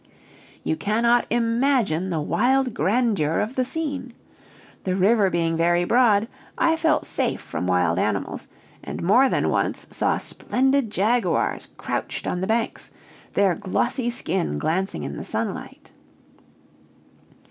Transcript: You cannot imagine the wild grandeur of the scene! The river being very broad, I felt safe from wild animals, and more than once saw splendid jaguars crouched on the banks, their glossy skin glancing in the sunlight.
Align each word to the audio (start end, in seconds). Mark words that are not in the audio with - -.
You 0.63 0.75
cannot 0.75 1.27
imagine 1.29 2.09
the 2.09 2.21
wild 2.21 2.73
grandeur 2.73 3.39
of 3.39 3.53
the 3.53 3.63
scene! 3.63 4.13
The 4.83 4.95
river 4.95 5.29
being 5.29 5.55
very 5.55 5.83
broad, 5.83 6.27
I 6.57 6.75
felt 6.75 7.05
safe 7.05 7.39
from 7.39 7.67
wild 7.67 7.99
animals, 7.99 8.47
and 8.83 9.03
more 9.03 9.29
than 9.29 9.51
once 9.51 9.85
saw 9.91 10.17
splendid 10.17 10.89
jaguars 10.89 11.67
crouched 11.77 12.25
on 12.25 12.41
the 12.41 12.47
banks, 12.47 12.89
their 13.35 13.53
glossy 13.53 14.09
skin 14.09 14.57
glancing 14.57 15.03
in 15.03 15.17
the 15.17 15.23
sunlight. 15.23 15.91